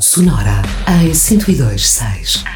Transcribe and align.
Sonora 0.00 0.62
em 0.86 1.10
102.6. 1.10 2.47